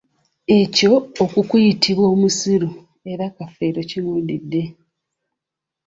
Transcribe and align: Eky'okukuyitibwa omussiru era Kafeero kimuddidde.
Eky'okukuyitibwa 0.59 2.05
omussiru 2.13 2.69
era 3.11 3.25
Kafeero 3.37 3.81
kimuddidde. 3.89 4.63